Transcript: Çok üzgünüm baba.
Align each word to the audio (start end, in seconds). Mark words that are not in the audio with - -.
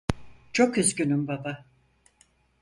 Çok 0.53 0.77
üzgünüm 0.77 1.27
baba. 1.27 1.65